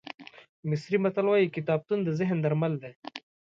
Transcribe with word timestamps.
مصري 0.69 0.97
متل 1.03 1.25
وایي 1.29 1.53
کتابتون 1.55 1.99
د 2.03 2.09
ذهن 2.19 2.37
درمل 2.41 2.73
دی. 2.83 2.93